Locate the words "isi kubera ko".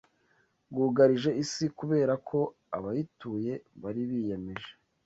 1.43-2.39